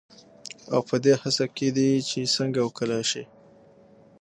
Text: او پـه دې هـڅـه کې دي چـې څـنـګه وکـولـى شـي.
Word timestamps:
او 0.73 0.79
پـه 0.87 0.95
دې 1.03 1.13
هـڅـه 1.21 1.45
کې 1.55 1.67
دي 1.75 1.89
چـې 2.09 2.19
څـنـګه 2.33 2.61
وکـولـى 2.63 3.01
شـي. 3.09 3.23